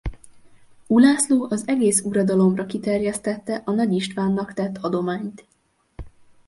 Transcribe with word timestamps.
Ulászló 0.87 1.47
az 1.49 1.67
egész 1.67 2.01
uradalomra 2.01 2.65
kiterjesztette 2.65 3.61
a 3.65 3.71
Nagy 3.71 3.93
Istvánnak 3.93 4.53
tett 4.53 4.77
adományt. 4.77 5.45